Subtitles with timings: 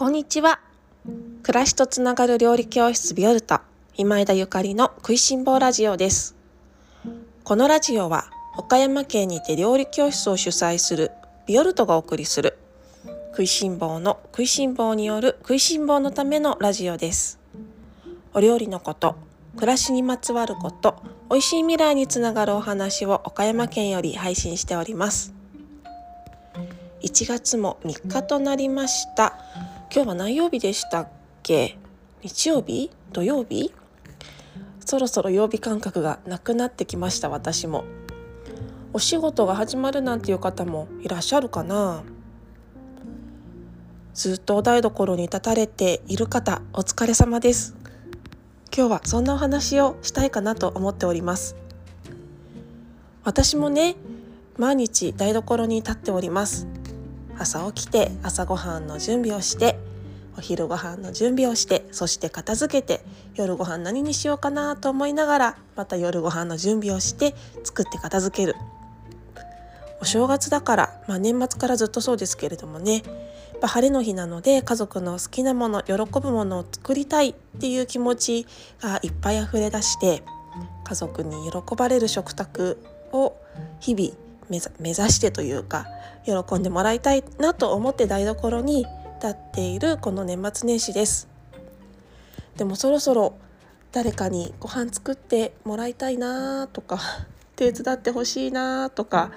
[0.00, 0.60] こんにちは。
[1.42, 3.60] 暮らしとつながる料理教室ビオルト
[3.94, 6.34] 今枝ゆかりの食いしん坊ラジオです。
[7.44, 11.10] このラジオは岡山県にて料理教室を主催する
[11.46, 12.56] ビオルトがお送りする
[13.32, 17.38] 食いしん坊の食いしん坊による食いしん坊のためのラジオです。
[18.32, 19.16] お料理のこと
[19.56, 25.34] 暮らしにまつわること美味しい未来につながるお話を岡山県より配信しております。
[27.02, 29.36] 1月も3日となりました。
[29.92, 31.08] 今日は何曜日でしたっ
[31.42, 31.76] け？
[32.22, 32.92] 日曜日？
[33.12, 33.74] 土曜日？
[34.86, 37.82] そろそろ曜日感覚がなくなってきました私も。
[38.92, 42.04] お仕事が始まるなんていう方もいらっしゃるかな？
[44.14, 47.74] ずっとお台所に立たれている方お疲れ様です。
[48.72, 51.56] 今日はそんなお話をしたいかなと思っております。
[53.24, 53.96] 私もね
[54.56, 56.68] 毎日台所に立っております。
[57.40, 59.78] 朝起きて朝ごはんの準備をして
[60.36, 63.02] お昼ご飯の準備をしてそして片付けて
[63.34, 67.34] 夜ご飯何にしようかなと思いながらまた夜ご飯の準備をして
[67.64, 68.54] 作って片付ける。
[70.02, 73.02] お正月だから、まあ、年末からずっとそうですけれどもね。
[73.60, 78.46] ぱ晴れの日なので家族の好きなもの喜ぶものを作りたいっていう気持ち
[78.80, 80.22] がいっぱい溢れ出して
[80.84, 82.78] 家族に喜ばれる食卓
[83.12, 83.36] を
[83.80, 85.86] 日々目指してというか
[86.24, 88.86] 喜んでもらいたいなと思って台所に
[89.22, 91.28] 立っているこの年末年始です。
[92.56, 93.34] でもそろそろ
[93.92, 96.98] 誰かにご飯作ってもらいたいなとか
[97.56, 99.32] 手伝ってほしいなとか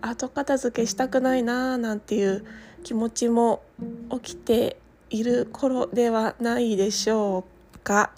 [0.00, 2.44] 後片付けしたくないななんていう
[2.82, 3.62] 気持ちも
[4.10, 4.76] 起きて
[5.10, 8.12] いる頃ではないでしょうか。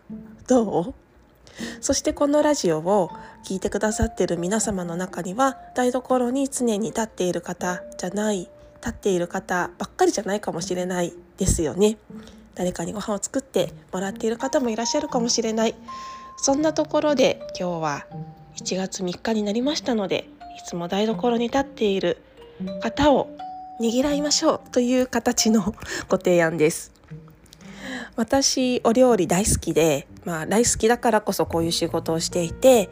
[0.46, 1.03] どう？
[1.80, 3.10] そしてこのラジオを
[3.44, 8.48] 聞いてくださっている皆様の中には台所に常に立っている方じゃない
[8.84, 11.96] 立っている方ばっかりじゃないかもしれないですよね。
[12.54, 15.74] 誰かにご飯を作ってもらっている方もいらっしゃるかもしれない。
[16.36, 18.06] そんなところで今日は
[18.56, 20.28] 1月3日になりましたので
[20.58, 22.18] いつも台所に立っている
[22.82, 23.30] 方を
[23.80, 25.74] にぎらいましょうという形の
[26.08, 26.92] ご提案です。
[28.16, 32.90] 私お料理大好きでまあ大好きだからこそこういう仕事をしていて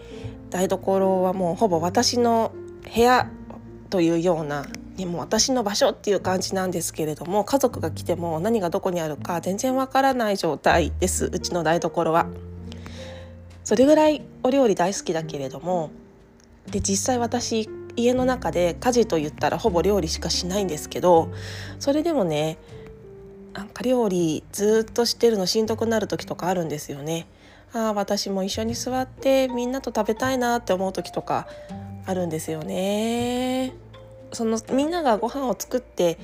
[0.51, 2.53] 台所はもうほぼ私の
[2.95, 3.31] 部屋
[3.91, 4.67] というような
[4.97, 12.27] でも私の場所っていう感じなんですけれども家族が来ても何がどこにあるか全然わからない状態ですうちの台所は。
[13.65, 15.91] それぐらいお料理大好きだけれども
[16.71, 21.31] で実際私家の中で家事と言ったらほぼ料理しかしないんですけど
[21.79, 22.59] それでもね
[23.55, 27.27] なんか料理ずっとしてるのしんどくなる時とかあるんですよね。
[27.75, 31.47] ああ私も一緒に座ってみんなと食べたいなって思う時とか
[32.07, 33.75] あるんですよね。
[34.33, 36.19] そのみんながご飯を作って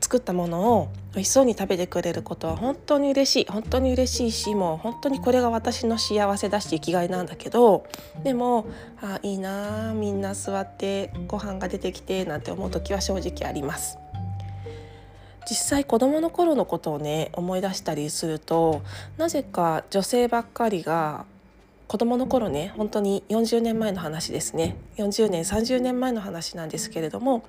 [0.00, 7.86] 作ったものを美味しそうに食べてくれることは本当に嬉しい本当に嬉しいしもう本当にこれが私の幸せだし生きがいなんだけど
[8.24, 8.66] でも
[9.00, 13.98] あいいなみんな座ってご飯が出てきてなんて思う時は正直あります。
[15.48, 18.82] 実際子どもの頃のことをね思い出したりすると
[19.16, 21.24] なぜか女性ばっかりが
[21.86, 27.44] 子どもの頃ね本当に40年前の話ですね40年30年前の話なんですけれども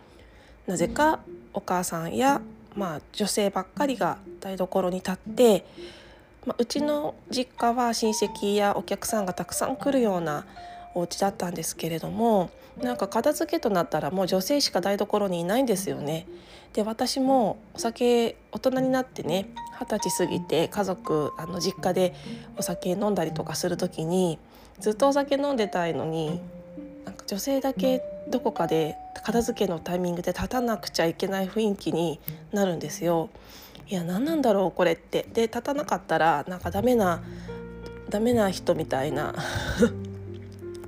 [0.66, 1.20] なぜか
[1.54, 2.42] お母さんや、
[2.74, 5.66] まあ、女性ばっかりが台所に立って、
[6.46, 10.46] まあ、うちの実家は親戚やお客さんがたくさん来るような
[10.96, 12.50] お家だったんですけれども
[12.82, 16.28] なんか片付けとなったらもう女性しか台所にいないんですよね。
[16.74, 19.50] で私もお酒大人になってね
[19.80, 22.14] 二十歳過ぎて家族あの実家で
[22.58, 24.38] お酒飲んだりとかする時に
[24.80, 26.40] ずっとお酒飲んでたいのに
[27.06, 32.20] なんか女性だけどこかで片付けのタイミングで立たなくちゃいけない雰囲気に
[32.52, 33.30] なるんですよ。
[33.88, 37.24] いや何なんだろうこれってで立たなかったらなんかダメな
[38.10, 39.34] ダメな人みたいな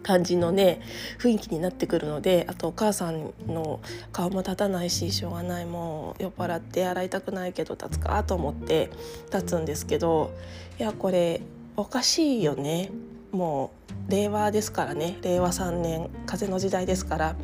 [0.04, 0.82] 感じのね
[1.20, 3.80] 雰囲気になってくるのであとお母さんの
[4.12, 8.90] 顔も立たないししょうがないもう酔っ払って洗いたくないけど立つかと思って
[9.34, 10.32] 立つんですけど
[10.80, 11.42] いやこれ
[11.76, 12.92] おかしいよね。
[13.32, 13.72] も
[14.08, 15.18] う令和ですからね。
[15.22, 17.36] 令和3年風の時代ですから。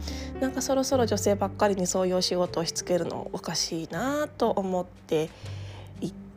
[0.42, 5.30] なんかそろそろ女性ばっかりにそういうお仕事をしつけるのおかしいなと思って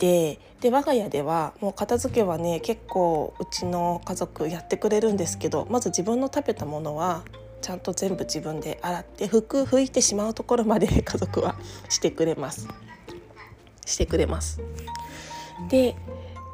[0.00, 7.22] てで我が家ではもう片付けはね結構うちの家族やってくれるんですけどまず自分の食べたものは
[7.60, 11.56] ちゃんと全部自分で洗って服拭いてしまうところまで 家族は
[11.90, 12.66] してくれます。
[13.84, 14.60] してくれます。
[15.68, 15.94] で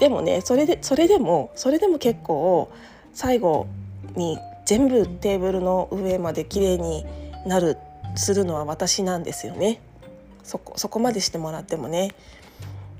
[0.00, 2.68] でもねそれでそれでもそれでも結構
[3.14, 3.66] 最後
[4.14, 7.06] に全部テーブルの上まで綺麗に
[7.46, 7.78] なる
[8.16, 9.80] するのは私なんですよね
[10.42, 12.10] そこそこまでしてもらってもね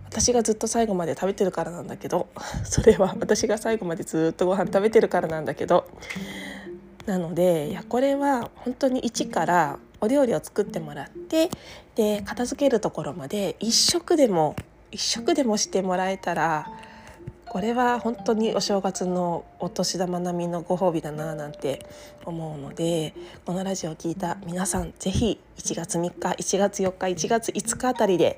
[0.09, 2.29] 私がずっと最後まで食べてるからなんだけど
[2.65, 5.87] それは私が最後までずっとご飯食べてるからなんだけど
[7.07, 11.51] なのでいやこれは本当に一からお料理を作ってもらって
[11.95, 14.57] で片付けるところまで一食でも
[14.91, 16.67] 一食でもしてもらえたら
[17.49, 21.87] これは本当にお正月のお年玉並みのご褒美だななんて
[22.25, 23.15] 思うので
[23.45, 28.37] このラジオを聴いた皆さん是非1月3日1月4日1月5日あたりで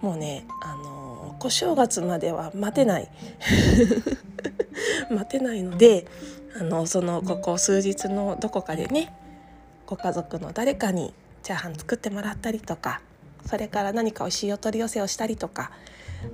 [0.00, 0.91] もうねあの
[1.42, 3.08] 小正月までは待てない。
[5.10, 6.06] 待てないので
[6.58, 9.12] あのそのここ数日のどこかでね
[9.86, 11.12] ご家族の誰かに
[11.42, 13.00] チャーハン作ってもらったりとか
[13.46, 15.72] それから何かおいしいお取り寄せをしたりとか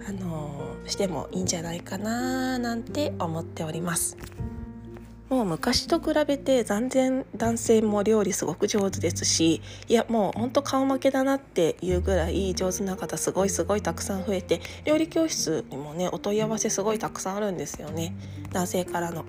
[0.07, 4.17] あのしてもいいんじゃないかななんて思っております。
[5.29, 18.15] もう昔と比べて残念男性も料理すごく上手ですしいやもうほんと顔負けだなっていうぐらい上手な方すごいすごいたくさん増えて料理教室にもねお問い合わせすごいたくさんあるんですよね
[18.53, 19.25] 男性からの。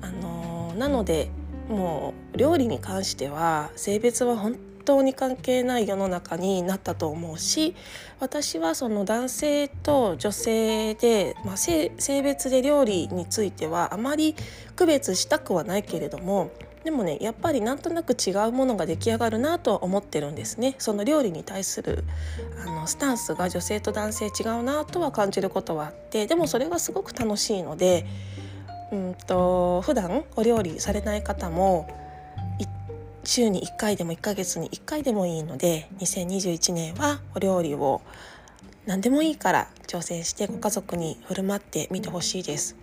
[0.00, 1.28] あのなので
[1.68, 4.56] もう料理に関しては性別は本
[4.88, 7.74] 当に関係ない世の中になったと思うし
[8.20, 11.90] 私はその男性と女性で、まあ、性
[12.22, 14.34] 別で料理についてはあまり
[14.76, 16.50] 区別したくはないけれども
[16.84, 20.74] でもねやっぱりなんとなく違うものが出来上がるなと思ってるんですね。
[20.78, 22.04] その料理に対する
[22.64, 28.06] あのスタンスが女性と男性違うなとは感じることはあってでもそれがすごく楽しいので
[28.90, 32.07] うんと普段お料理されない方も
[33.28, 38.00] 週に1回でも1ヶ月に1回でもいいので2021年はお料理を
[38.86, 42.74] 何でもいいから挑戦してご家族に振る舞ってみてほしいです。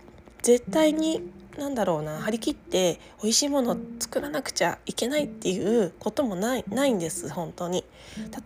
[0.42, 7.84] 絶対に何だろうな張り切って美味しいものを作らなくちゃいけないっていうこともないないんです本当に。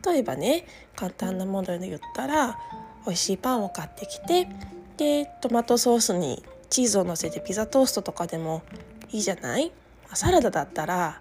[0.06, 0.64] 例えばね
[0.96, 2.58] 簡単なもので言ったら
[3.04, 4.48] 美味しいパンを買ってきて
[4.96, 8.62] でトマトソースにチーズをのせてピザトーストとかでも
[9.10, 9.70] いいじゃない？
[10.14, 11.20] サラダだったら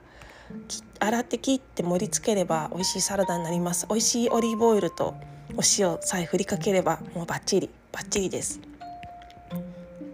[0.99, 3.87] 洗って切って盛り付ければ美味しいサラダになります。
[3.87, 5.15] 美味しいオリーブオイルと
[5.55, 8.59] お塩さえ振りかければもうバッチリバッチリです。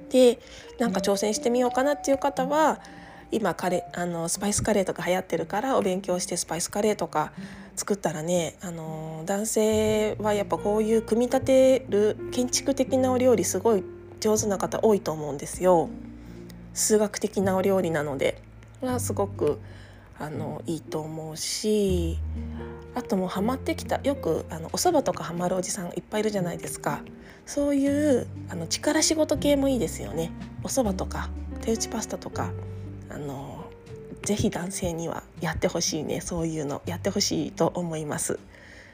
[0.10, 0.40] で
[0.80, 2.80] なんか挑戦してみようかなっていう方は
[3.32, 7.34] 今カレあのスパイスカレーとか流行ってるからお勉強してスパイスカレーとか
[7.76, 13.84] 作ったらねあの男性はやっぱこういう組み立てる建築的なお料理すごい
[14.20, 15.90] 上手な方多いと思うんですよ。
[16.74, 18.42] 数学的なお料理なので。
[18.82, 19.60] はすごく
[20.20, 22.18] あのいいと思うし
[22.94, 27.02] あともうハマってきたよくあのお蕎麦とかハマるおじさんいっぱいいるじゃないですか。
[27.46, 30.32] そういうあの力仕事系もいいですよね。
[30.64, 31.30] お蕎麦とか
[31.62, 32.52] 手打ちパスタとか
[33.10, 33.66] あの
[34.24, 36.22] ぜひ男性にはやってほしいね。
[36.22, 38.40] そういうのやってほしいと思います。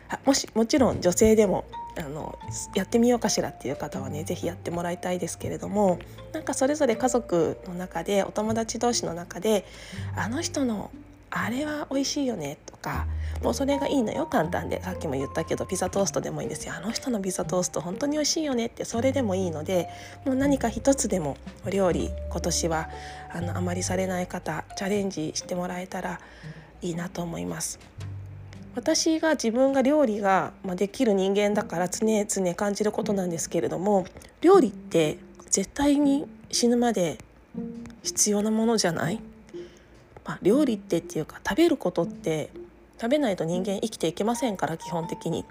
[0.10, 1.66] あもしもちろん女性でも
[1.98, 2.38] あの
[2.76, 6.00] やってみようかしらっていう方はね是非やってもらいたいですけれども
[6.34, 9.66] なんかそれぞれ家族の中でお友達同士の中で
[10.16, 10.92] あの人の
[11.32, 13.08] あれは美味しいよねとか
[13.42, 14.84] もうそれがいいのよ簡単で。
[14.84, 16.74] さっきも言ったけどピザトーストでもいいんですよ。
[16.78, 19.90] あの人のピザトースト本当に美味しいよねってそれでもいいので
[20.26, 22.90] もう何か一つでもお料理今年は
[23.34, 26.20] あのあまりされない方チャレンジしてもらえたら
[26.82, 27.80] いいなと思います。
[28.76, 34.06] 私が自分が料理ができる人間だから常々感じることなんですけれども
[34.42, 35.18] 料理って
[35.50, 37.18] 絶対に死ぬまで
[38.04, 39.20] 必要なものじゃない？
[40.26, 42.50] まあ、料理ってっていうか食べることって
[43.00, 45.46] 食べないと人間生きていけませんから基本的に。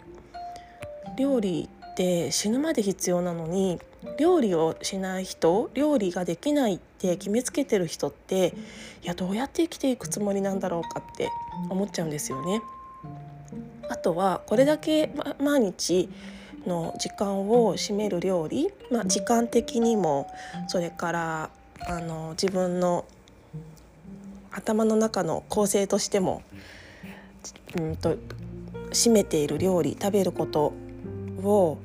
[1.17, 3.81] 料理って死ぬまで必要なのに
[4.19, 8.55] 料理をしない人料理ができないって決めつけてる人って
[9.03, 11.29] いやどうやって生きていくつもりなんだろうかって
[11.69, 12.63] 思っちゃうんですよね。
[13.89, 16.09] あとはこれだけ、ま、毎日
[16.67, 20.31] の時間を占める料理、まあ、時間的にも
[20.69, 21.51] それから
[21.87, 23.05] あの自分の
[24.51, 26.43] 頭の中の構成としても
[27.79, 28.17] うんと
[28.91, 30.73] 占めている料理食べること
[31.43, 31.79] を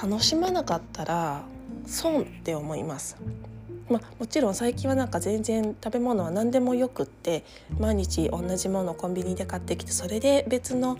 [0.00, 1.44] 楽しまなかったら
[1.86, 3.16] 損って思います。
[3.88, 7.44] まあ、もちろん最近はなんか全然食べ物は何でもよくって
[7.78, 10.98] 毎日同じものをコンビニで買ってきてそれで別の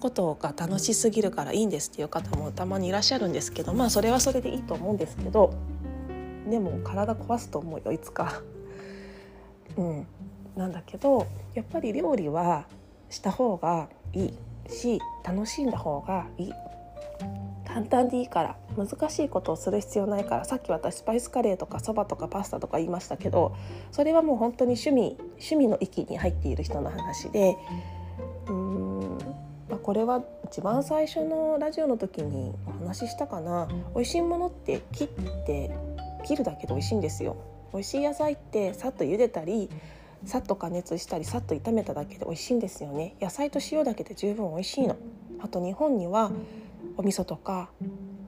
[0.00, 5.54] ことが楽しすぎるからいいんですっていう方もたまにいらっしゃるんですけどまあそれはそれでいいと思うんですけど
[6.46, 8.42] でも体壊すと思うよいつか。
[9.76, 10.06] うん、
[10.56, 12.66] なんだけどやっぱり料理は
[13.10, 14.34] した方がいい
[14.68, 16.52] し楽しんだ方がいい。
[17.76, 23.54] 簡単でいいから難しいことをする必要ないからさっき私スパイスカレーとかそばとかパスタとか言いましたけど
[23.92, 27.54] それはもう本当に趣味趣味の域に入っている人の話で
[28.46, 29.18] うーん、
[29.68, 33.68] まあ、これは一番最初のラジオの時にお話ししたかな。
[33.94, 35.08] 美味しいものって切っ
[35.44, 35.70] て
[36.24, 37.36] 切るだけで美味しいんですよ。
[37.74, 39.68] 美味しい野菜ってさっと茹でたり
[40.24, 43.16] さっと加熱したりさっと炒めただけで美味しいんですよね。
[43.20, 44.96] 野菜と塩だけで十分美味しいの。
[45.40, 46.30] あと日本には
[46.96, 47.68] お味噌とか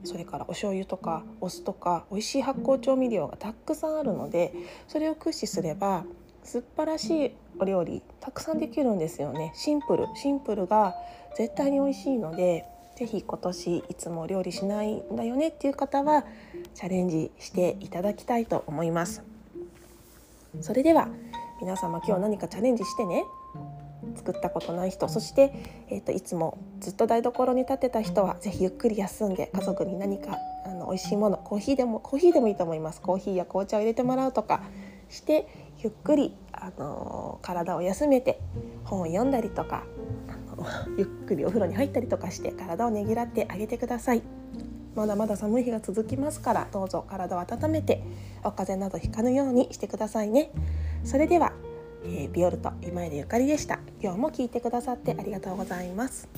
[0.03, 4.53] それからお醤油とかお酢とか美味しい発酵調味料がたくさんあるので
[4.87, 6.05] それを駆使すれば
[6.43, 9.51] 素晴らしいお料理たくさんできるんですよね。
[9.55, 10.07] シンプル。
[10.15, 10.95] シンプルが
[11.35, 12.65] 絶対に美味しいので
[12.95, 16.25] 是非今年いつも料理しないんだよねっていう方は
[16.73, 19.23] チャレンジしていただきたいと思います。
[20.61, 21.09] それでは
[21.61, 23.25] 皆様今日何かチャレンジしてね
[24.15, 25.51] 作ったことない人そして、
[25.89, 34.63] えーと、いつもずっと台所に立ってた人は是非ゆっくり休んで家族に何かあの美味しいものコーヒーでもコーヒーでもいいと思いますコーヒーや紅茶を入れてもらうとか
[35.09, 35.47] して
[35.81, 38.41] ゆっくり、あの体を休めて
[38.83, 39.85] 本を読んだりとか
[40.27, 40.65] あの
[40.97, 44.23] ゆっくりお風呂に入ったりとかして体をねぎらってあげてください。
[44.95, 48.03] まだまだ寒い日が続きますからどうぞ体を温めて
[48.43, 50.51] お風邪などひかぬようにしてくださいね。
[51.03, 51.53] それでは、
[52.03, 53.79] えー、ビオルト今井でゆかりでした。
[54.01, 56.29] 今日も聞いてくださってありがとうございます。